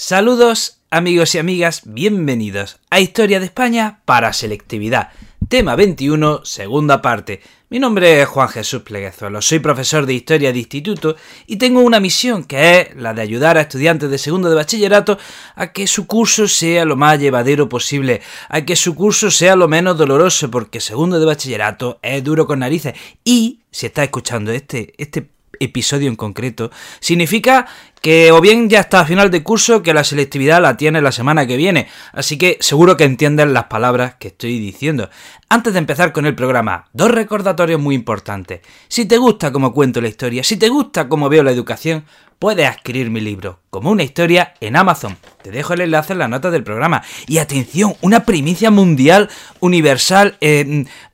[0.00, 5.08] Saludos amigos y amigas, bienvenidos a Historia de España para Selectividad,
[5.48, 7.40] tema 21, segunda parte.
[7.68, 11.16] Mi nombre es Juan Jesús Pleguezuelo, soy profesor de Historia de Instituto
[11.48, 15.18] y tengo una misión que es la de ayudar a estudiantes de segundo de bachillerato
[15.56, 19.66] a que su curso sea lo más llevadero posible, a que su curso sea lo
[19.66, 22.94] menos doloroso, porque segundo de bachillerato es duro con narices
[23.24, 25.28] y, si está escuchando este, este
[25.60, 26.70] episodio en concreto,
[27.00, 27.66] significa
[28.00, 31.12] que o bien ya está a final de curso que la selectividad la tiene la
[31.12, 35.10] semana que viene, así que seguro que entienden las palabras que estoy diciendo.
[35.48, 38.60] Antes de empezar con el programa, dos recordatorios muy importantes.
[38.88, 42.04] Si te gusta cómo cuento la historia, si te gusta cómo veo la educación,
[42.38, 45.16] puedes adquirir mi libro, como una historia, en Amazon.
[45.42, 47.02] Te dejo el enlace en la nota del programa.
[47.26, 50.38] Y atención, una primicia mundial, universal,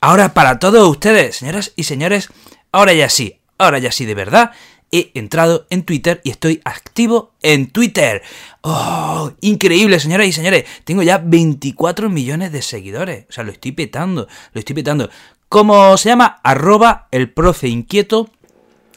[0.01, 2.29] ahora para todos ustedes, señoras y señores,
[2.73, 4.53] ahora ya sí, ahora ya sí de verdad,
[4.91, 8.23] he entrado en Twitter y estoy activo en Twitter.
[8.61, 9.33] ¡Oh!
[9.41, 10.65] Increíble, señoras y señores.
[10.85, 13.27] Tengo ya 24 millones de seguidores.
[13.29, 15.11] O sea, lo estoy petando, lo estoy petando.
[15.49, 16.41] ¿Cómo se llama?
[16.43, 18.31] Arroba el profe inquieto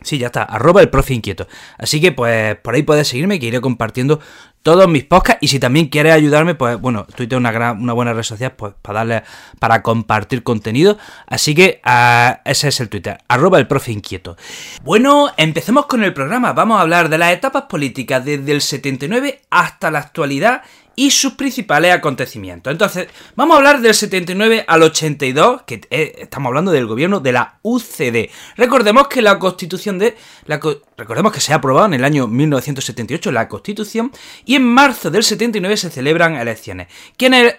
[0.07, 1.47] Sí, ya está, arroba el profe inquieto.
[1.77, 4.21] Así que pues por ahí puedes seguirme que iré compartiendo
[4.63, 8.13] todos mis podcasts y si también quieres ayudarme, pues bueno, Twitter es una, una buena
[8.13, 9.23] red social pues, para darle,
[9.59, 10.97] para compartir contenido.
[11.25, 14.37] Así que uh, ese es el Twitter, arroba el profe inquieto.
[14.81, 16.53] Bueno, empecemos con el programa.
[16.53, 20.61] Vamos a hablar de las etapas políticas desde el 79 hasta la actualidad
[20.99, 22.71] y sus principales acontecimientos.
[22.71, 27.31] Entonces, vamos a hablar del 79 al 82, que eh, estamos hablando del gobierno de
[27.33, 28.31] la UCD.
[28.57, 30.17] Recordemos que la constitución de...
[30.47, 34.11] Recordemos que se ha aprobado en el año 1978 la constitución
[34.43, 36.87] y en marzo del 79 se celebran elecciones.
[37.15, 37.55] ¿Quién es,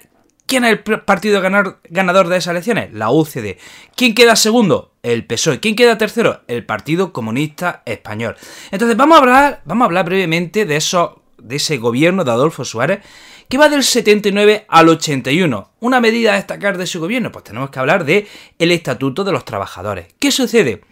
[0.47, 2.93] ¿Quién es el partido ganador, ganador de esas elecciones?
[2.93, 3.57] La UCD.
[3.95, 4.95] ¿Quién queda segundo?
[5.05, 5.61] El PSOE.
[5.61, 6.41] ¿Quién queda tercero?
[6.49, 8.35] El Partido Comunista Español.
[8.73, 11.11] Entonces vamos a hablar, vamos a hablar brevemente de esos
[11.49, 13.01] de ese gobierno de Adolfo Suárez,
[13.49, 15.71] que va del 79 al 81.
[15.81, 19.33] Una medida a destacar de su gobierno, pues tenemos que hablar de el Estatuto de
[19.33, 20.07] los Trabajadores.
[20.19, 20.83] ¿Qué sucede?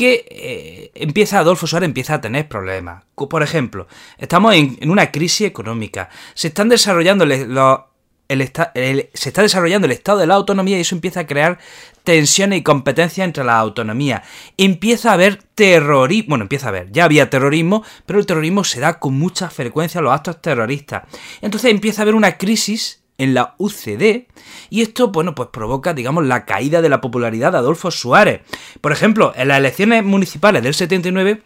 [0.00, 3.04] que eh, empieza Adolfo Suárez empieza a tener problemas.
[3.14, 7.80] Por ejemplo, estamos en, una crisis económica, se están desarrollando los,
[8.30, 11.58] se está desarrollando el estado de la autonomía y eso empieza a crear
[12.04, 14.22] tensiones y competencias entre la autonomía.
[14.56, 18.80] Empieza a haber terrorismo, bueno, empieza a haber, ya había terrorismo, pero el terrorismo se
[18.80, 21.04] da con mucha frecuencia a los actos terroristas.
[21.42, 24.26] Entonces empieza a haber una crisis en la UCD
[24.70, 28.40] y esto, bueno, pues provoca, digamos, la caída de la popularidad de Adolfo Suárez.
[28.80, 31.42] Por ejemplo, en las elecciones municipales del 79,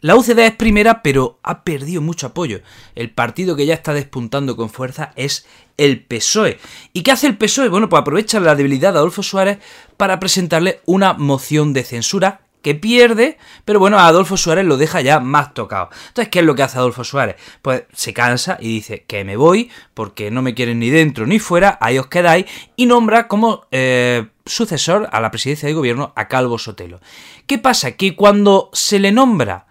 [0.00, 2.60] la UCD es primera, pero ha perdido mucho apoyo.
[2.94, 5.44] El partido que ya está despuntando con fuerza es
[5.78, 6.58] el PSOE.
[6.92, 7.70] ¿Y qué hace el PSOE?
[7.70, 9.58] Bueno, pues aprovecha la debilidad de Adolfo Suárez
[9.96, 15.00] para presentarle una moción de censura que pierde, pero bueno, a Adolfo Suárez lo deja
[15.00, 15.90] ya más tocado.
[16.08, 17.36] Entonces, ¿qué es lo que hace Adolfo Suárez?
[17.62, 21.38] Pues se cansa y dice que me voy porque no me quieren ni dentro ni
[21.38, 22.46] fuera, ahí os quedáis,
[22.76, 27.00] y nombra como eh, sucesor a la presidencia de gobierno a Calvo Sotelo.
[27.46, 27.92] ¿Qué pasa?
[27.92, 29.67] Que cuando se le nombra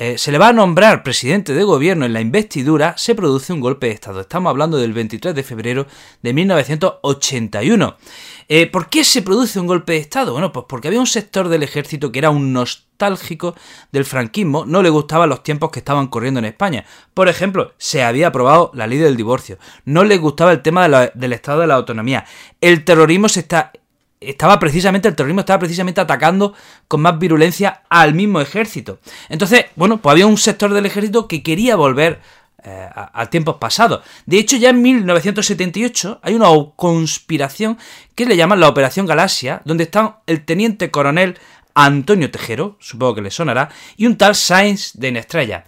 [0.00, 3.58] eh, se le va a nombrar presidente de gobierno en la investidura, se produce un
[3.58, 4.20] golpe de Estado.
[4.20, 5.88] Estamos hablando del 23 de febrero
[6.22, 7.96] de 1981.
[8.46, 10.32] Eh, ¿Por qué se produce un golpe de Estado?
[10.32, 13.56] Bueno, pues porque había un sector del ejército que era un nostálgico
[13.90, 16.84] del franquismo, no le gustaban los tiempos que estaban corriendo en España.
[17.12, 21.32] Por ejemplo, se había aprobado la ley del divorcio, no le gustaba el tema del
[21.32, 22.24] Estado de la autonomía,
[22.60, 23.72] el terrorismo se está
[24.20, 26.54] estaba precisamente, el terrorismo estaba precisamente atacando
[26.86, 28.98] con más virulencia al mismo ejército.
[29.28, 32.20] Entonces, bueno, pues había un sector del ejército que quería volver
[32.64, 34.00] eh, a, tiempos pasados.
[34.26, 37.78] De hecho, ya en 1978 hay una conspiración
[38.14, 41.38] que le llaman la Operación Galaxia, donde están el teniente coronel
[41.74, 45.66] Antonio Tejero, supongo que le sonará, y un tal Sainz de Estrella.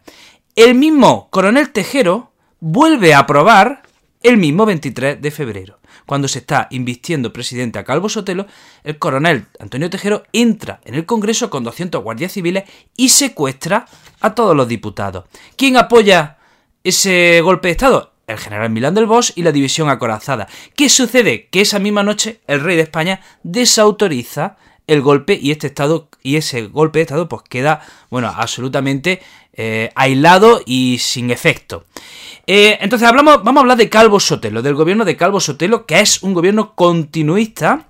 [0.57, 3.83] El mismo coronel Tejero vuelve a aprobar
[4.23, 5.80] el mismo 23 de febrero
[6.11, 8.49] cuando se está invistiendo presidente a Calvo Sotelo,
[8.83, 12.65] el coronel Antonio Tejero entra en el Congreso con 200 guardias civiles
[12.97, 13.87] y secuestra
[14.21, 15.27] a todos los diputados.
[15.55, 16.39] ¿Quién apoya
[16.83, 18.13] ese golpe de Estado?
[18.27, 20.49] El general Milán del Bosch y la división acorazada.
[20.75, 21.47] ¿Qué sucede?
[21.47, 24.57] Que esa misma noche el rey de España desautoriza
[24.89, 29.23] el golpe y este estado y ese golpe de estado pues queda bueno absolutamente
[29.63, 31.85] eh, aislado y sin efecto.
[32.47, 36.01] Eh, entonces hablamos, vamos a hablar de Calvo Sotelo, del gobierno de Calvo Sotelo, que
[36.01, 37.89] es un gobierno continuista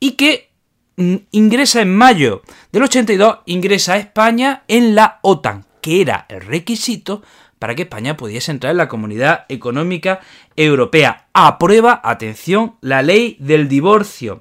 [0.00, 0.48] y que
[0.96, 2.40] mm, ingresa en mayo
[2.72, 7.22] del 82, ingresa a España en la OTAN, que era el requisito
[7.58, 10.20] para que España pudiese entrar en la Comunidad Económica
[10.56, 11.26] Europea.
[11.34, 14.40] Aprueba, atención, la ley del divorcio.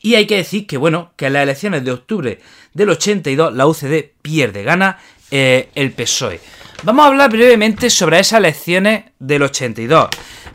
[0.00, 2.40] Y hay que decir que, bueno, que en las elecciones de octubre
[2.72, 4.98] del 82 la UCD pierde, gana
[5.34, 6.40] eh, el PSOE.
[6.82, 10.10] Vamos a hablar brevemente sobre esas elecciones del 82.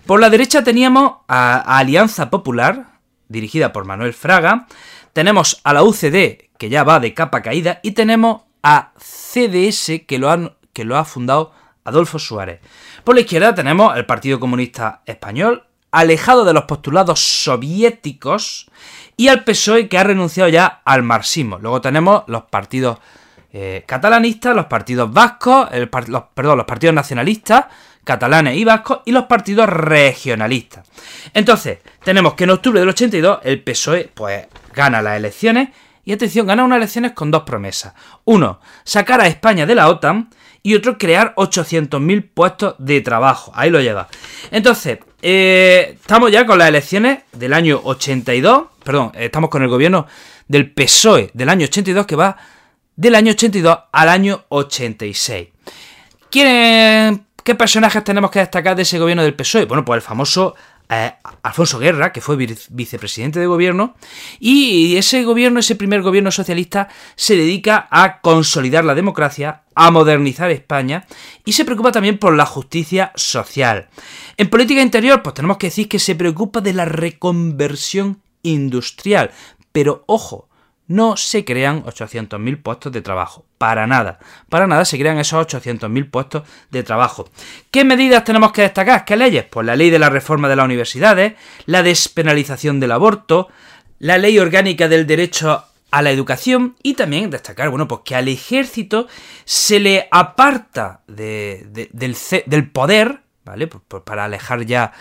[0.05, 4.67] Por la derecha teníamos a, Alianza Popular, dirigida por Manuel Fraga,
[5.13, 10.19] tenemos a la UCD, que ya va de capa caída, y tenemos a CDS, que
[10.19, 11.53] lo, que lo ha fundado
[11.83, 12.59] Adolfo Suárez.
[13.03, 18.69] Por la izquierda tenemos el Partido Comunista Español, alejado de los postulados soviéticos,
[19.15, 21.57] y al PSOE, que ha renunciado ya al marxismo.
[21.57, 22.99] Luego tenemos los partidos
[23.59, 27.65] eh, catalanistas, los partidos vascos, perdón, los partidos nacionalistas,
[28.03, 30.87] catalanes y vascos, y los partidos regionalistas.
[31.33, 34.45] Entonces, tenemos que en octubre del 82 el PSOE pues
[34.75, 35.69] gana las elecciones
[36.05, 37.95] y atención, gana unas elecciones con dos promesas.
[38.25, 40.29] Uno, sacar a España de la OTAN
[40.61, 43.51] y otro, crear 800.000 puestos de trabajo.
[43.55, 44.07] Ahí lo lleva.
[44.51, 50.05] Entonces, eh, estamos ya con las elecciones del año 82, perdón, estamos con el gobierno
[50.47, 52.37] del PSOE del año 82 que va
[52.97, 55.47] del año 82 al año 86.
[56.29, 59.65] ¿Quién, ¿Qué personajes tenemos que destacar de ese gobierno del PSOE?
[59.65, 60.55] Bueno, pues el famoso
[60.89, 61.13] eh,
[61.43, 62.35] Alfonso Guerra, que fue
[62.69, 63.95] vicepresidente de gobierno,
[64.39, 70.49] y ese gobierno, ese primer gobierno socialista, se dedica a consolidar la democracia, a modernizar
[70.49, 71.05] España
[71.45, 73.89] y se preocupa también por la justicia social.
[74.37, 79.31] En política interior, pues tenemos que decir que se preocupa de la reconversión industrial,
[79.71, 80.47] pero ojo,
[80.87, 83.45] no se crean 800.000 puestos de trabajo.
[83.57, 84.19] Para nada.
[84.49, 87.29] Para nada se crean esos 800.000 puestos de trabajo.
[87.71, 89.03] ¿Qué medidas tenemos que destacar?
[89.05, 89.45] ¿Qué leyes?
[89.45, 91.33] Pues la ley de la reforma de las universidades,
[91.65, 93.49] la despenalización del aborto,
[93.99, 98.27] la ley orgánica del derecho a la educación y también destacar, bueno, pues que al
[98.27, 99.07] ejército
[99.45, 103.67] se le aparta del, poder, ¿vale?
[103.67, 104.93] Pues, pues para alejar ya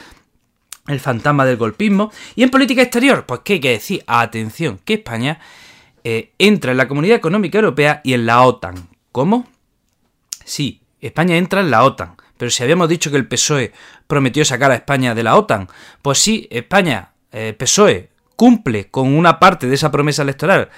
[0.86, 2.12] el fantasma del golpismo.
[2.34, 4.04] Y en política exterior, pues ¿qué hay que decir?
[4.06, 5.40] Atención, que España
[6.08, 8.76] eh, entra en la Comunidad Económica Europea y en la OTAN.
[9.10, 9.44] ¿Cómo?
[10.44, 12.14] Sí, España entra en la OTAN.
[12.36, 13.72] Pero si habíamos dicho que el PSOE
[14.06, 15.66] prometió sacar a España de la OTAN,
[16.02, 20.68] pues sí, España, eh, PSOE, cumple con una parte de esa promesa electoral,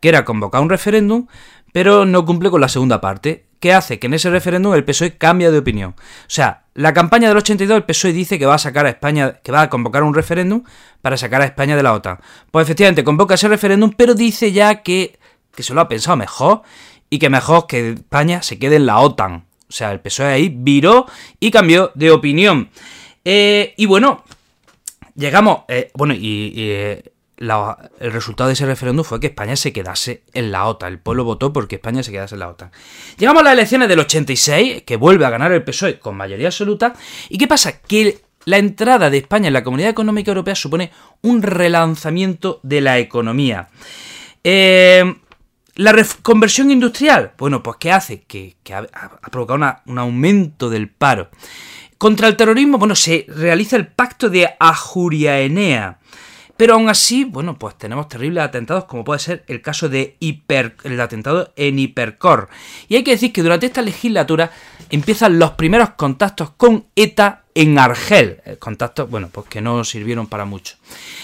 [0.00, 1.26] que era convocar un referéndum,
[1.70, 5.18] pero no cumple con la segunda parte, que hace que en ese referéndum el PSOE
[5.18, 5.96] cambia de opinión.
[5.98, 9.40] O sea, la campaña del 82 el PSOE dice que va a sacar a España,
[9.42, 10.62] que va a convocar un referéndum
[11.02, 12.20] para sacar a España de la OTAN.
[12.52, 15.18] Pues efectivamente convoca ese referéndum, pero dice ya que,
[15.56, 16.62] que se lo ha pensado mejor
[17.10, 19.46] y que mejor que España se quede en la OTAN.
[19.68, 21.06] O sea, el PSOE ahí viró
[21.40, 22.70] y cambió de opinión.
[23.24, 24.22] Eh, y bueno,
[25.16, 27.02] llegamos, eh, bueno, y, eh,
[27.38, 30.92] el resultado de ese referéndum fue que España se quedase en la OTAN.
[30.92, 32.70] El pueblo votó porque España se quedase en la OTAN.
[33.16, 36.94] Llegamos a las elecciones del 86, que vuelve a ganar el PSOE con mayoría absoluta.
[37.28, 37.80] ¿Y qué pasa?
[37.80, 40.90] Que la entrada de España en la Comunidad Económica Europea supone
[41.22, 43.68] un relanzamiento de la economía.
[44.42, 45.04] Eh,
[45.74, 48.22] la reconversión industrial, bueno, pues ¿qué hace?
[48.22, 51.28] Que, ha, provocado un aumento del paro.
[51.98, 55.98] Contra el terrorismo, bueno, se realiza el pacto de Ajuriaenea.
[56.58, 61.00] Pero aún así, bueno, pues tenemos terribles atentados como puede ser el caso de el
[61.00, 62.48] atentado en Hipercor.
[62.88, 64.50] Y hay que decir que durante esta legislatura
[64.90, 68.40] empiezan los primeros contactos con ETA en Argel.
[68.44, 70.74] Eh, contactos, bueno, pues que no sirvieron para mucho.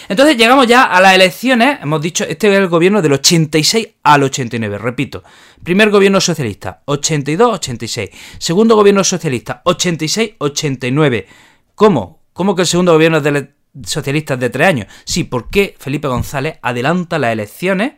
[0.08, 1.80] Entonces llegamos ya a las elecciones.
[1.82, 4.78] Hemos dicho, este es el gobierno del 86 al 89.
[4.78, 5.24] Repito,
[5.64, 8.10] primer gobierno socialista, 82-86.
[8.38, 11.26] Segundo gobierno socialista, 86-89.
[11.74, 12.20] ¿Cómo?
[12.32, 14.86] ¿Cómo que el segundo gobierno es del socialistas de tres años.
[15.04, 17.94] Sí, porque Felipe González adelanta las elecciones,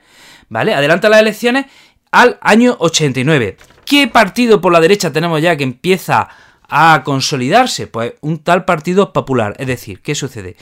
[0.49, 0.75] ¿vale?
[0.75, 1.67] Adelanta las elecciones
[2.11, 3.57] al año 89.
[3.85, 6.29] ¿Qué partido por la derecha tenemos ya que empieza
[6.69, 7.87] a consolidarse?
[7.87, 9.55] Pues un tal Partido Popular.
[9.59, 10.57] Es decir, ¿qué sucede?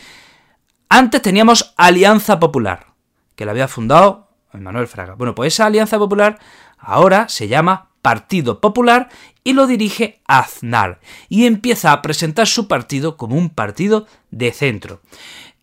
[0.88, 2.86] Antes teníamos Alianza Popular,
[3.34, 5.14] que la había fundado Manuel Fraga.
[5.14, 6.38] Bueno, pues esa Alianza Popular
[6.78, 9.08] ahora se llama Partido Popular
[9.44, 15.00] y lo dirige Aznar y empieza a presentar su partido como un partido de centro.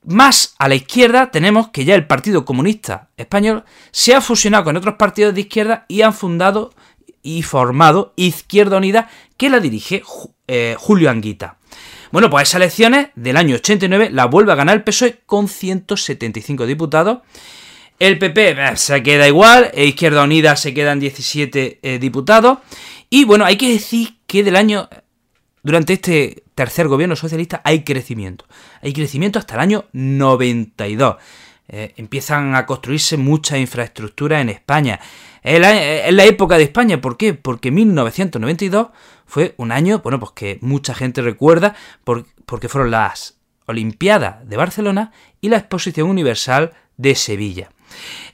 [0.04, 4.76] Más a la izquierda tenemos que ya el Partido Comunista Español se ha fusionado con
[4.76, 6.74] otros partidos de izquierda y han fundado
[7.22, 9.08] y formado Izquierda Unida
[9.38, 10.02] que la dirige
[10.48, 11.60] eh, Julio Anguita.
[12.12, 16.66] Bueno, pues esas elecciones del año 89 la vuelve a ganar el PSOE con 175
[16.66, 17.20] diputados
[18.02, 22.58] el PP eh, se queda igual, e Izquierda Unida se quedan 17 eh, diputados.
[23.12, 24.90] Y bueno, hay que decir que del año,
[25.62, 28.46] durante este tercer gobierno socialista, hay crecimiento.
[28.82, 31.18] Hay crecimiento hasta el año 92.
[31.68, 35.00] Eh, empiezan a construirse muchas infraestructuras en España.
[35.44, 37.36] Es la, época de España, ¿por qué?
[37.36, 38.88] Porque 1992
[39.28, 45.12] fue un año, bueno, pues que mucha gente recuerda porque fueron las Olimpiadas de Barcelona
[45.40, 47.70] y la Exposición Universal de Sevilla.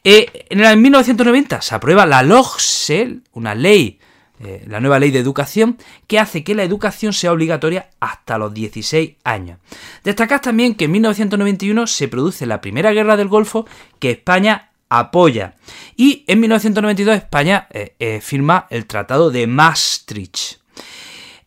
[0.03, 3.99] Eh, en el 1990 se aprueba la LOGSE, una ley
[4.39, 8.53] eh, la nueva ley de educación, que hace que la educación sea obligatoria hasta los
[8.53, 9.57] 16 años.
[10.03, 13.65] Destacad también que en 1991 se produce la primera guerra del Golfo
[13.97, 15.55] que España apoya.
[15.95, 20.59] Y en 1992 España eh, firma el Tratado de Maastricht.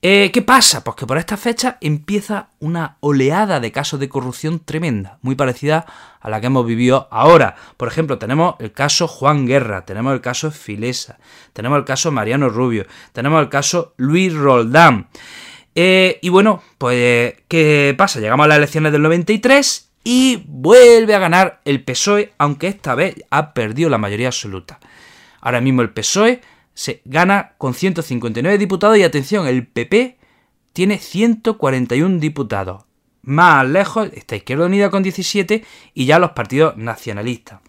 [0.02, 0.82] Eh, ¿Qué pasa?
[0.82, 5.84] Pues que por esta fecha empieza una oleada de casos de corrupción tremenda, muy parecida
[6.20, 7.54] a la que hemos vivido ahora.
[7.76, 11.18] Por ejemplo, tenemos el caso Juan Guerra, tenemos el caso Filesa,
[11.52, 15.08] tenemos el caso Mariano Rubio, tenemos el caso Luis Roldán.
[15.74, 18.20] Eh, y bueno, pues, ¿qué pasa?
[18.20, 23.16] Llegamos a las elecciones del 93 y vuelve a ganar el PSOE, aunque esta vez
[23.28, 24.80] ha perdido la mayoría absoluta.
[25.42, 26.40] Ahora mismo el PSOE
[26.80, 30.16] se gana con 159 diputados y atención, el PP
[30.72, 32.84] tiene 141 diputados.
[33.20, 37.60] Más lejos está Izquierda Unida con 17 y ya los partidos nacionalistas.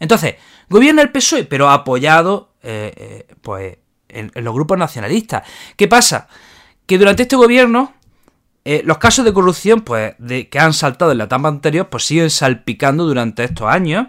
[0.00, 0.36] Entonces,
[0.70, 3.76] gobierna el PSOE, pero apoyado eh, eh, pues,
[4.08, 5.42] en, los grupos nacionalistas.
[5.76, 6.26] ¿Qué pasa?
[6.86, 7.92] Que durante este gobierno
[8.64, 12.06] eh, los casos de corrupción pues, de, que han saltado en la etapa anterior pues,
[12.06, 14.06] siguen salpicando durante estos años.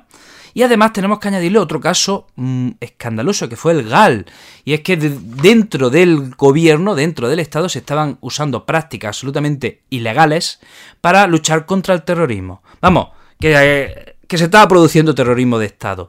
[0.58, 4.26] Y además tenemos que añadirle otro caso mm, escandaloso que fue el GAL.
[4.66, 10.60] Y es que dentro del gobierno, dentro del Estado, se estaban usando prácticas absolutamente ilegales
[11.00, 12.64] para luchar contra el terrorismo.
[12.82, 13.10] Vamos,
[13.40, 16.08] que, eh, se estaba produciendo terrorismo de Estado.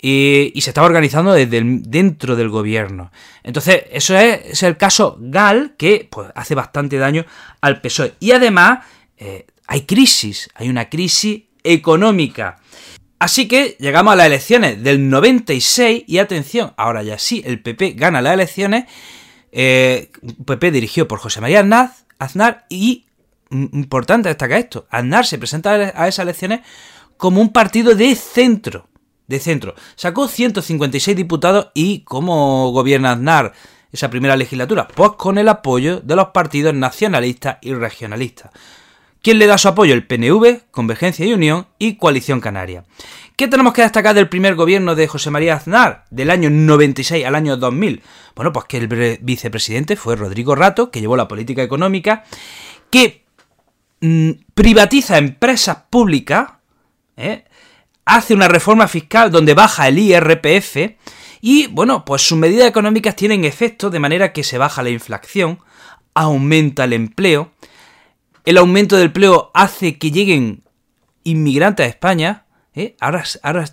[0.00, 3.12] Y, se estaba organizando desde dentro del gobierno.
[3.42, 7.26] Entonces, eso es, el caso GAL que pues, hace bastante daño
[7.60, 8.14] al PSOE.
[8.20, 8.86] Y además,
[9.18, 12.56] eh, hay crisis, hay una crisis económica.
[13.26, 17.94] Así que llegamos a las elecciones del 96 y atención, ahora ya sí, el PP
[17.96, 18.84] gana las elecciones,
[19.50, 20.12] eh,
[20.44, 21.90] PP dirigido por José María Aznar,
[22.20, 23.06] Aznar y,
[23.50, 26.60] mm, importante destacar esto, Aznar se presenta a esas elecciones
[27.16, 28.86] como un partido de centro,
[29.26, 29.74] de centro.
[29.96, 33.54] Sacó 156 diputados y ¿cómo gobierna Aznar
[33.90, 34.86] esa primera legislatura?
[34.86, 38.52] Pues con el apoyo de los partidos nacionalistas y regionalistas.
[39.26, 39.92] ¿Quién le da su apoyo?
[39.92, 42.84] El PNV, Convergencia y Unión y Coalición Canaria.
[43.34, 47.34] ¿Qué tenemos que destacar del primer gobierno de José María Aznar, del año 96 al
[47.34, 48.04] año 2000?
[48.36, 52.22] Bueno, pues que el vicepresidente fue Rodrigo Rato, que llevó la política económica,
[52.88, 53.24] que
[54.00, 56.52] mm, privatiza empresas públicas,
[57.16, 57.46] ¿eh?
[58.04, 60.76] hace una reforma fiscal donde baja el IRPF,
[61.40, 65.58] y bueno, pues sus medidas económicas tienen efecto de manera que se baja la inflación,
[66.14, 67.50] aumenta el empleo,
[68.46, 70.62] el aumento del empleo hace que lleguen
[71.24, 72.46] inmigrantes a España.
[72.74, 72.96] ¿eh?
[73.00, 73.64] Ahora, ahora,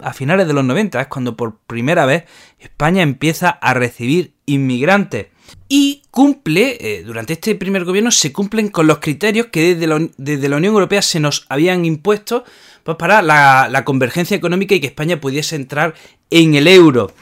[0.00, 2.24] a finales de los 90 es cuando por primera vez
[2.58, 5.28] España empieza a recibir inmigrantes.
[5.66, 10.56] Y cumple, eh, durante este primer gobierno, se cumplen con los criterios que desde la,
[10.56, 12.44] Unión Europea se nos habían impuesto
[12.84, 15.94] pues, para la, la convergencia económica y que España pudiese entrar
[16.28, 17.12] en el euro.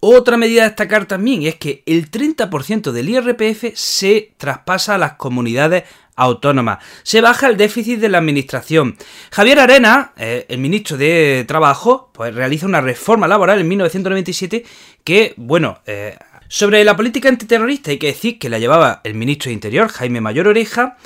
[0.00, 5.14] Otra medida a destacar también es que el 30% del IRPF se traspasa a las
[5.14, 5.84] comunidades
[6.16, 6.80] autónoma.
[7.02, 8.96] Se baja el déficit de la administración.
[9.30, 14.64] Javier Arena, eh, el ministro de Trabajo, pues realiza una reforma laboral en 1997
[15.04, 16.16] que, bueno, eh,
[16.48, 20.20] sobre la política antiterrorista hay que decir que la llevaba el ministro de Interior, Jaime
[20.20, 20.96] Mayor Oreja,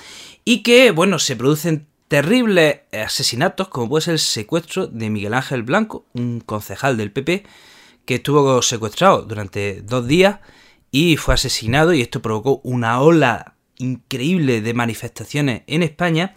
[0.45, 5.63] y que, bueno, se producen terribles asesinatos, como puede ser el secuestro de Miguel Ángel
[5.63, 7.45] Blanco, un concejal del PP,
[8.05, 10.41] que estuvo secuestrado durante dos días
[10.91, 16.35] y fue asesinado y esto provocó una ola increíble de manifestaciones en España.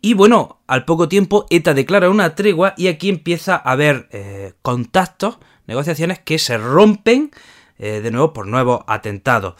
[0.00, 4.52] Y bueno, al poco tiempo ETA declara una tregua y aquí empieza a haber eh,
[4.62, 7.30] contactos, negociaciones que se rompen
[7.78, 9.54] eh, de nuevo por nuevos atentados.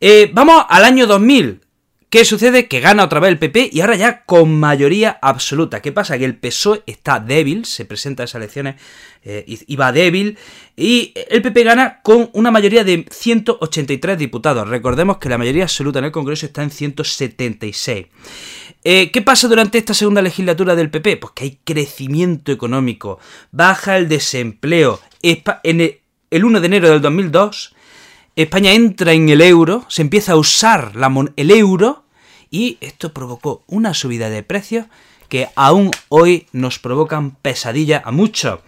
[0.00, 1.60] Eh, vamos al año 2000.
[2.10, 2.66] ¿Qué sucede?
[2.66, 5.80] Que gana otra vez el PP y ahora ya con mayoría absoluta.
[5.80, 6.18] ¿Qué pasa?
[6.18, 8.74] Que el PSOE está débil, se presenta a esas elecciones
[9.22, 10.36] eh, y va débil,
[10.76, 14.66] y el PP gana con una mayoría de 183 diputados.
[14.66, 18.06] Recordemos que la mayoría absoluta en el Congreso está en 176.
[18.82, 21.16] Eh, ¿Qué pasa durante esta segunda legislatura del PP?
[21.18, 23.20] Pues que hay crecimiento económico,
[23.52, 24.98] baja el desempleo.
[25.22, 27.76] El 1 de enero del 2002
[28.42, 30.92] España entra en el euro, se empieza a usar
[31.36, 32.04] el euro
[32.50, 34.86] y esto provocó una subida de precios
[35.28, 38.60] que aún hoy nos provocan pesadilla a muchos.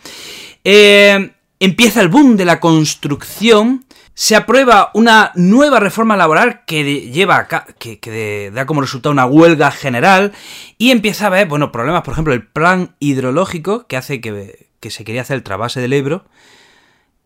[0.64, 7.49] Eh, empieza el boom de la construcción, se aprueba una nueva reforma laboral que lleva
[7.79, 10.33] que, da como resultado una huelga general
[10.79, 14.91] y empieza a haber, bueno, problemas, por ejemplo, el plan hidrológico que hace que, que
[14.91, 16.25] se quería hacer el trasvase del Ebro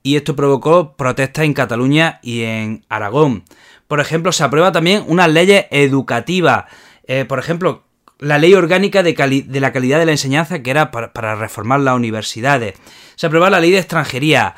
[0.06, 3.42] y esto provocó protestas en Cataluña y en Aragón.
[3.88, 6.66] Por ejemplo, se aprueba también unas leyes educativas.
[7.08, 7.82] Eh, por ejemplo,
[8.20, 9.16] la ley orgánica de,
[9.48, 12.74] la calidad de la enseñanza, que era para, reformar las universidades.
[13.16, 14.54] Se aprueba la ley de extranjería.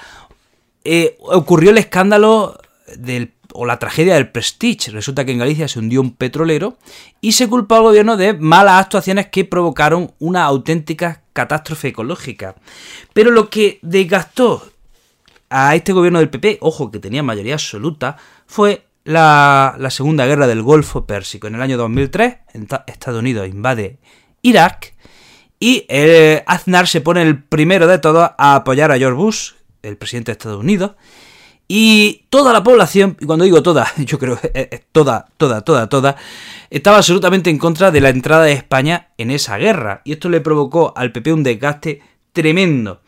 [0.84, 2.60] Eh, ocurrió el escándalo
[3.54, 4.90] o la tragedia del Prestige.
[4.90, 6.76] Resulta que en Galicia se hundió un petrolero
[7.22, 12.54] y se culpó al gobierno de malas actuaciones que provocaron una auténtica catástrofe ecológica.
[13.14, 14.62] Pero lo que desgastó
[15.50, 20.62] a este gobierno del PP, ojo que tenía mayoría absoluta, fue la, Segunda Guerra del
[20.62, 21.46] Golfo Pérsico.
[21.46, 22.36] En el año 2003,
[22.86, 23.98] Estados Unidos invade
[24.42, 24.94] Irak
[25.58, 29.52] y eh, Aznar se pone el primero de todos a apoyar a George Bush,
[29.82, 30.92] el presidente de Estados Unidos,
[31.70, 36.16] y toda la población, y cuando digo toda, yo creo que toda, toda, toda, toda,
[36.70, 40.00] estaba absolutamente en contra de la entrada de España en esa guerra.
[40.04, 42.00] Y esto le provocó al PP un desgaste
[42.32, 43.02] tremendo.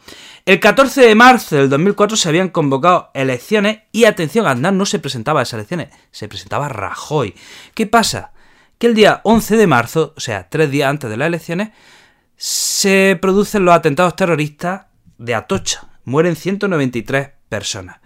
[0.47, 4.99] El 14 de marzo del 2004 se habían convocado elecciones y atención, Aznar no se
[4.99, 7.35] presentaba a esas elecciones, se presentaba Rajoy.
[7.75, 8.33] ¿Qué pasa?
[8.79, 11.71] Que el día 11 de marzo, o sea, tres días antes de las elecciones,
[12.37, 14.87] se producen los atentados terroristas
[15.19, 15.89] de Atocha.
[16.05, 17.99] Mueren 193 personas.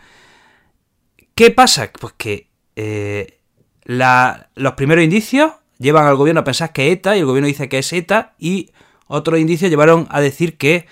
[1.36, 1.90] ¿Qué pasa?
[1.98, 3.38] Pues que eh,
[3.84, 7.78] los primeros indicios llevan al gobierno a pensar que ETA y el gobierno dice que
[7.78, 8.72] es ETA y
[9.06, 10.86] otros indicios llevaron a decir que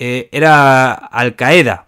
[0.00, 1.86] eh, era Al Qaeda.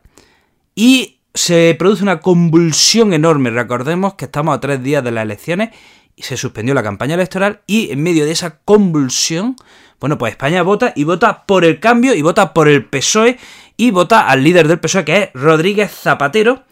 [0.76, 3.50] Y se produce una convulsión enorme.
[3.50, 5.70] Recordemos que estamos a tres días de las elecciones
[6.14, 9.56] y se suspendió la campaña electoral y en medio de esa convulsión,
[9.98, 13.38] bueno, pues España vota y vota por el cambio y vota por el PSOE
[13.78, 16.64] y vota al líder del PSOE que es Rodríguez Zapatero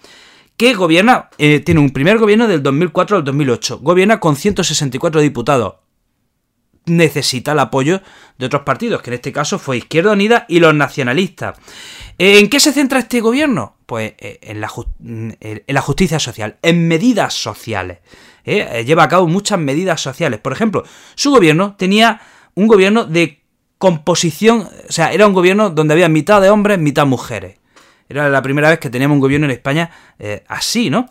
[0.58, 5.76] que gobierna, eh, tiene un primer gobierno del 2004 al 2008, gobierna con 164 diputados,
[6.86, 8.00] necesita el apoyo
[8.38, 11.58] de otros partidos, que en este caso fue Izquierda Unida y los nacionalistas.
[12.18, 13.76] ¿En qué se centra este gobierno?
[13.86, 17.98] Pues eh, en la, justicia social, en medidas sociales.
[18.44, 18.68] ¿eh?
[18.72, 20.40] Eh, lleva a cabo muchas medidas sociales.
[20.40, 20.84] Por ejemplo,
[21.14, 22.20] su gobierno tenía
[22.54, 23.40] un gobierno de
[23.78, 27.56] composición, o sea, era un gobierno donde había mitad de hombres, mitad mujeres.
[28.08, 29.90] Era la primera vez que teníamos un gobierno en España
[30.48, 31.08] así, ¿no?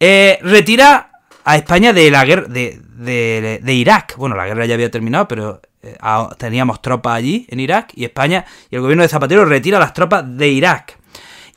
[0.00, 1.09] retira
[1.44, 4.16] a España de la guerra de, Irak.
[4.16, 5.96] Bueno, la guerra ya había terminado, pero eh,
[6.38, 10.24] teníamos tropas allí en Irak y España y el gobierno de Zapatero retira las tropas
[10.26, 10.98] de Irak.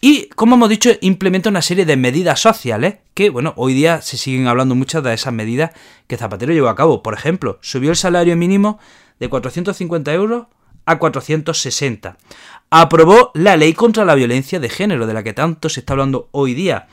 [0.06, 4.18] Y, como hemos dicho, implementa una serie de medidas sociales que, bueno, hoy día se
[4.18, 5.72] siguen hablando muchas de esas medidas
[6.08, 7.02] que Zapatero llevó a cabo.
[7.02, 8.80] Por ejemplo, subió el salario mínimo
[9.22, 10.48] de 450 euros
[10.86, 12.18] a 460.
[12.70, 16.28] Aprobó la ley contra la violencia de género, de la que tanto se está hablando
[16.32, 16.88] hoy día.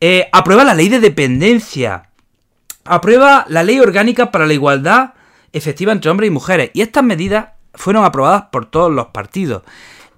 [0.00, 2.10] Eh, aprueba la ley de dependencia
[2.84, 5.14] aprueba la Ley Orgánica para la Igualdad
[5.52, 6.70] Efectiva entre Hombres y Mujeres.
[6.74, 9.62] Y estas medidas fueron aprobadas por todos los partidos.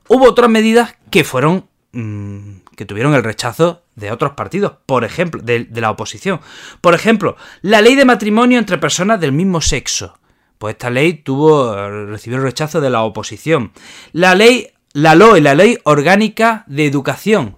[0.09, 1.67] Hubo otras medidas que fueron.
[1.93, 6.41] Mm, que tuvieron el rechazo de otros partidos, por ejemplo, de, la oposición.
[6.81, 10.19] Por ejemplo, la ley de matrimonio entre personas del mismo sexo.
[10.59, 11.75] Pues esta ley tuvo.
[12.07, 13.73] recibió el rechazo de la oposición.
[14.13, 14.71] La ley.
[14.97, 17.57] La LOE, la ley orgánica de educación,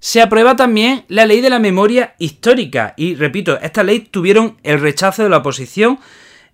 [0.00, 2.94] se aprueba también la ley de la memoria histórica.
[2.96, 5.98] Y repito, esta ley tuvieron el rechazo de la oposición.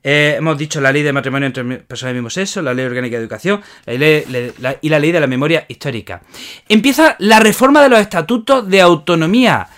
[0.03, 3.17] Eh, hemos dicho la ley de matrimonio entre personas del mismo sexo, la ley orgánica
[3.17, 6.23] de educación y la ley de la memoria histórica.
[6.69, 9.69] Empieza la reforma de los estatutos de autonomía.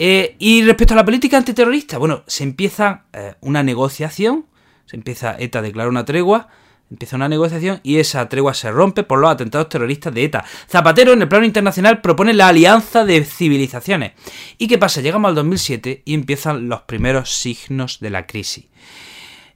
[0.00, 4.46] Eh, y respecto a la política antiterrorista, bueno, se empieza eh, una negociación,
[4.86, 6.48] se empieza ETA a declarar una tregua
[6.90, 10.44] Empieza una negociación y esa tregua se rompe por los atentados terroristas de ETA.
[10.70, 14.12] Zapatero en el plano internacional propone la alianza de civilizaciones.
[14.56, 15.02] ¿Y qué pasa?
[15.02, 18.64] Llegamos al 2007 y empiezan los primeros signos de la crisis.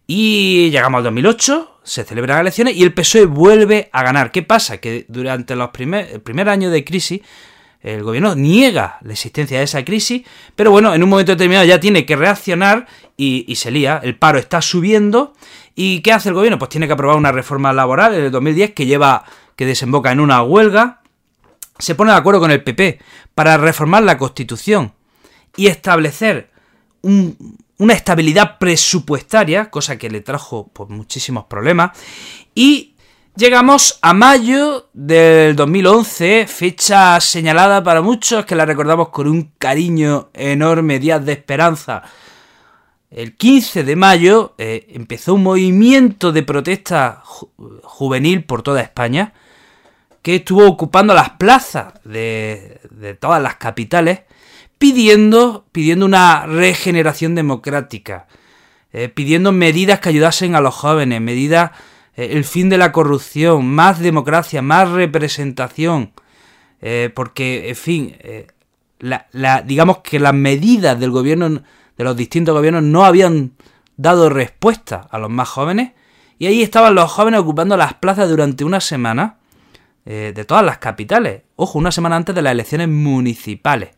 [0.06, 4.30] Y llegamos al 2008, se celebran elecciones y el PSOE vuelve a ganar.
[4.30, 4.76] ¿Qué pasa?
[4.76, 7.22] Que durante los primer, el primer año de crisis
[7.82, 10.22] el gobierno niega la existencia de esa crisis,
[10.54, 14.00] pero bueno, en un momento determinado ya tiene que reaccionar y, y se lía.
[14.02, 15.34] El paro está subiendo
[15.74, 16.58] ¿Y qué hace el gobierno?
[16.58, 19.24] Pues tiene que aprobar una reforma laboral en el 2010 que lleva,
[19.56, 21.00] que desemboca en una huelga.
[21.78, 22.98] Se pone de acuerdo con el PP
[23.34, 24.92] para reformar la Constitución
[25.56, 26.50] y establecer
[27.02, 31.98] una estabilidad presupuestaria, cosa que le trajo pues, muchísimos problemas.
[32.54, 32.94] Y
[33.34, 40.30] llegamos a mayo del 2011, fecha señalada para muchos, que la recordamos con un cariño
[40.34, 42.02] enorme, días de esperanza
[43.14, 47.22] el 15 de mayo eh, empezó un movimiento de protesta
[47.82, 49.34] juvenil por toda España
[50.22, 52.80] que estuvo ocupando las plazas de,
[53.20, 54.20] todas las capitales
[54.78, 58.28] pidiendo, pidiendo una regeneración democrática,
[58.92, 61.72] eh, pidiendo medidas que ayudasen a los jóvenes, medidas,
[62.16, 66.12] eh, el fin de la corrupción, más democracia, más representación,
[67.14, 68.16] porque, en fin,
[68.98, 71.62] la, digamos que las medidas del gobierno
[71.96, 73.52] de los distintos gobiernos no habían
[73.96, 75.92] dado respuesta a los más jóvenes
[76.38, 79.38] y ahí estaban los jóvenes ocupando las plazas durante una semana
[80.04, 81.42] eh, de todas las capitales.
[81.54, 83.90] Ojo, una semana antes de las elecciones municipales.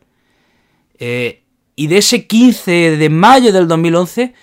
[0.99, 1.43] Eh,
[1.75, 4.33] y de ese 15 de mayo del 2011,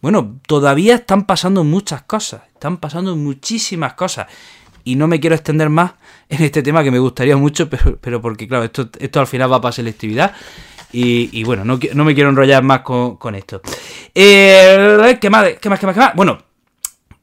[0.00, 4.26] bueno, todavía están pasando muchas cosas, están pasando muchísimas cosas.
[4.82, 5.92] Y no me quiero extender más
[6.28, 9.60] en este tema que me gustaría mucho, pero, porque, claro, esto, esto al final va
[9.60, 10.34] para selectividad.
[10.92, 13.60] Y, bueno, no, me quiero enrollar más con, esto.
[14.14, 15.80] Eh, ¿qué, más, ¿Qué más?
[15.80, 15.94] ¿Qué más?
[15.94, 16.14] ¿Qué más?
[16.14, 16.38] Bueno,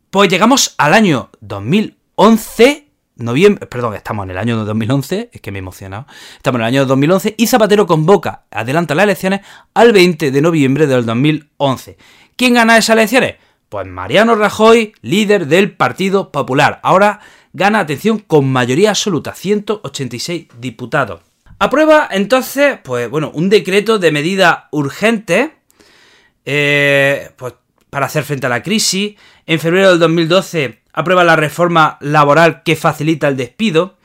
[0.10, 5.60] pues llegamos al año 2011 noviembre, perdón, estamos en el año 2011, es que me
[5.60, 9.42] he emocionado, estamos en el año 2011 y Zapatero convoca, adelanta las elecciones
[9.74, 11.98] al 20 de noviembre del 2011.
[12.36, 13.36] ¿Quién gana esas elecciones?
[13.70, 16.80] Pues Mariano Rajoy, líder del Partido Popular.
[16.84, 17.22] Ahora
[17.54, 21.22] gana, atención, con mayoría absoluta, 186 diputados.
[21.64, 25.58] Aprueba entonces, pues bueno, un decreto de medida urgente
[26.44, 27.54] eh, pues,
[27.92, 29.14] para hacer frente a la crisis.
[29.46, 34.00] En febrero del 2012 aprueba la reforma laboral que facilita el despido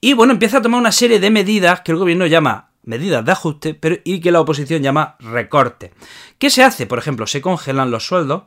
[0.00, 3.32] y bueno, empieza a tomar una serie de medidas que el gobierno llama medidas de
[3.32, 5.92] ajuste y que la oposición llama recorte.
[6.38, 6.86] ¿Qué se hace?
[6.86, 8.44] Por ejemplo, se congelan los sueldos,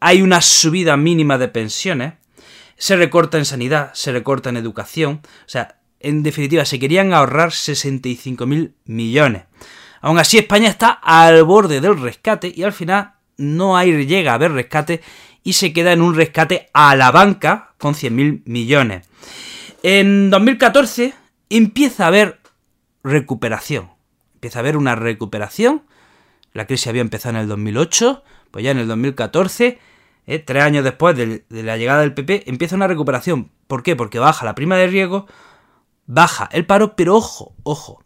[0.00, 2.12] hay una subida mínima de pensiones,
[2.76, 7.50] se recorta en sanidad, se recorta en educación, o sea, en definitiva, se querían ahorrar
[7.50, 9.44] 65.000 millones.
[10.00, 14.34] Aún así, España está al borde del rescate y al final no hay, llega a
[14.34, 15.00] haber rescate
[15.42, 19.08] y se queda en un rescate a la banca con 100.000 millones.
[19.82, 21.14] En 2014
[21.48, 22.40] empieza a haber
[23.02, 23.90] recuperación.
[24.34, 25.84] Empieza a haber una recuperación.
[26.52, 29.78] La crisis había empezado en el 2008, pues ya en el 2014,
[30.26, 33.50] eh, tres años después de, de la llegada del PP, empieza una recuperación.
[33.66, 33.96] ¿Por qué?
[33.96, 35.26] Porque baja la prima de riesgo,
[36.06, 38.02] baja el paro, pero ojo, ojo,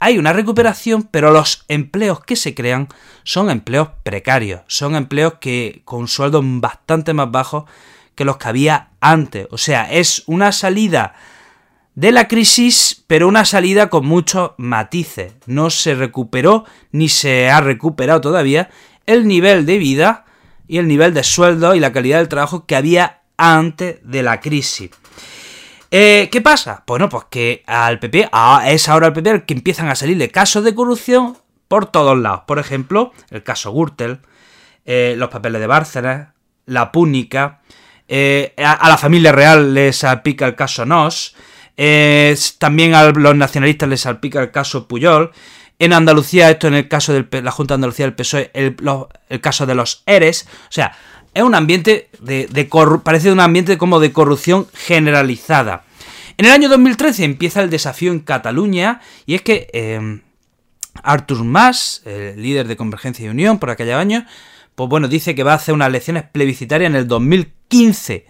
[0.00, 2.88] hay una recuperación, pero los empleos que se crean
[3.24, 7.64] son empleos precarios, son empleos que con sueldos bastante más bajos
[8.14, 9.48] que los que había antes.
[9.50, 11.14] O sea, es una salida
[11.94, 15.34] de la crisis, pero una salida con muchos matices.
[15.46, 18.70] No se recuperó ni se ha recuperado todavía
[19.06, 20.26] el nivel de vida
[20.68, 24.40] y el nivel de sueldo y la calidad del trabajo que había antes de la
[24.40, 24.90] crisis.
[25.90, 26.82] Eh, ¿Qué pasa?
[26.86, 28.30] Bueno, pues que al PP,
[28.66, 32.42] es ahora el PP el que empiezan a salirle casos de corrupción por todos lados.
[32.46, 34.20] Por ejemplo, el caso Gürtel,
[34.84, 36.28] eh, los papeles de Bárcenas,
[36.66, 37.60] la Púnica,
[38.06, 41.34] eh, a, la familia real les salpica el caso Nos,
[42.58, 45.32] también a los nacionalistas les salpica el caso Puyol.
[45.78, 49.64] En Andalucía, esto en el caso de la Junta de Andalucía del PSOE, el caso
[49.64, 50.48] de los ERES.
[50.64, 50.92] O sea,
[51.38, 52.68] es un ambiente de,
[53.04, 55.84] parece un ambiente como de corrupción generalizada.
[56.36, 60.20] En el año 2013 empieza el desafío en Cataluña y es que eh,
[61.00, 64.26] Artur Mas, el líder de Convergencia y Unión por aquel año,
[64.74, 68.26] pues bueno, dice que va a hacer unas elecciones plebiscitarias en el 2015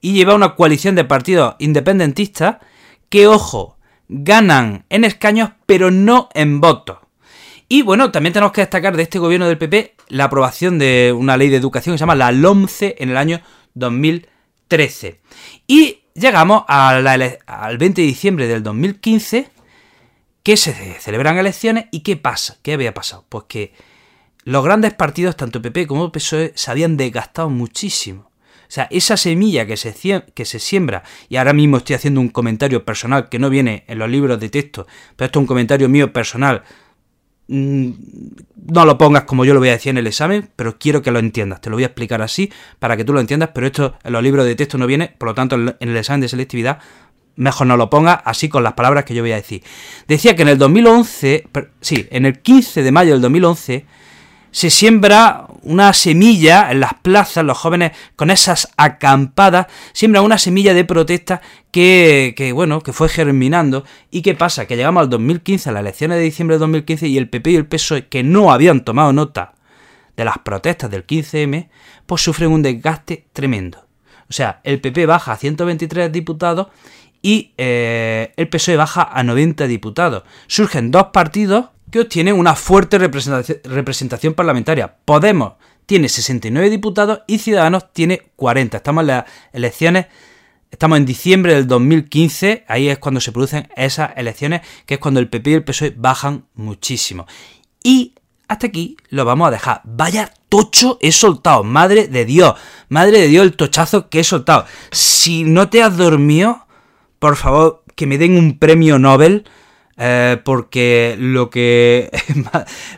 [0.00, 2.56] y lleva una coalición de partidos independentistas
[3.10, 3.76] que, ojo,
[4.08, 7.00] ganan en escaños pero no en votos.
[7.72, 11.36] Y bueno, también tenemos que destacar de este gobierno del PP la aprobación de una
[11.36, 13.40] ley de educación que se llama la LOMCE en el año
[13.74, 15.20] 2013.
[15.68, 19.50] Y llegamos al 20 de diciembre del 2015,
[20.42, 22.56] que se celebran elecciones y ¿qué pasa?
[22.60, 23.24] ¿Qué había pasado?
[23.28, 23.72] Pues que
[24.42, 28.32] los grandes partidos, tanto PP como PSOE, se habían desgastado muchísimo.
[28.62, 32.30] O sea, esa semilla que se, que se siembra, y ahora mismo estoy haciendo un
[32.30, 35.88] comentario personal que no viene en los libros de texto, pero esto es un comentario
[35.88, 36.64] mío personal
[37.50, 41.10] no lo pongas como yo lo voy a decir en el examen, pero quiero que
[41.10, 41.60] lo entiendas.
[41.60, 44.22] Te lo voy a explicar así para que tú lo entiendas, pero esto en los
[44.22, 46.78] libros de texto no viene, por lo tanto en el examen de selectividad
[47.36, 49.62] mejor no lo pongas así con las palabras que yo voy a decir.
[50.06, 51.48] Decía que en el 2011,
[51.80, 53.86] sí, en el 15 de mayo del 2011
[54.50, 60.74] se siembra una semilla en las plazas, los jóvenes con esas acampadas, siembran una semilla
[60.74, 63.84] de protesta que, que, bueno, que fue germinando.
[64.10, 64.66] ¿Y qué pasa?
[64.66, 67.56] Que llegamos al 2015, a las elecciones de diciembre de 2015, y el PP y
[67.56, 69.54] el PSOE, que no habían tomado nota
[70.16, 71.68] de las protestas del 15M,
[72.06, 73.86] pues sufren un desgaste tremendo.
[74.28, 76.68] O sea, el PP baja a 123 diputados
[77.22, 80.22] y eh, el PSOE baja a 90 diputados.
[80.46, 84.96] Surgen dos partidos que obtienen una fuerte representación, parlamentaria.
[85.04, 85.54] Podemos
[85.86, 88.76] tiene 69 diputados y Ciudadanos tiene 40.
[88.76, 90.06] Estamos en las elecciones,
[90.70, 95.18] estamos en diciembre del 2015, ahí es cuando se producen esas elecciones, que es cuando
[95.18, 97.26] el PP y el PSOE bajan muchísimo.
[97.82, 98.14] Y
[98.46, 99.80] hasta aquí lo vamos a dejar.
[99.84, 102.54] Vaya tocho he soltado, madre de Dios,
[102.88, 104.66] madre de Dios el tochazo que he soltado.
[104.92, 106.66] Si no te has dormido,
[107.18, 109.44] por favor, que me den un premio Nobel
[110.02, 112.10] eh, porque lo que.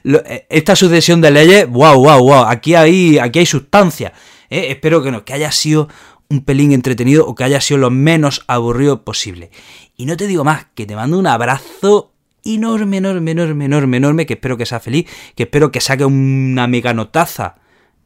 [0.49, 4.12] esta sucesión de leyes, wow, wow, wow, aquí hay, aquí hay sustancia.
[4.49, 5.88] Eh, espero que, no, que haya sido
[6.29, 9.51] un pelín entretenido o que haya sido lo menos aburrido posible.
[9.97, 12.12] Y no te digo más, que te mando un abrazo
[12.45, 16.69] enorme, enorme, enorme, enorme, enorme, que espero que sea feliz, que espero que saque una
[16.69, 17.57] mega notaza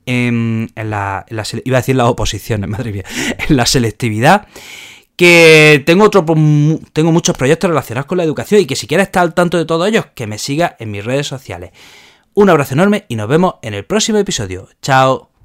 [0.06, 1.26] en, la,
[1.64, 3.04] iba a decir las oposiciones, madre mía,
[3.46, 4.48] en la selectividad
[5.16, 6.24] que tengo otro
[6.92, 9.64] tengo muchos proyectos relacionados con la educación y que si quieres estar al tanto de
[9.64, 11.70] todos ellos, que me siga en mis redes sociales.
[12.34, 14.68] Un abrazo enorme y nos vemos en el próximo episodio.
[14.82, 15.35] Chao.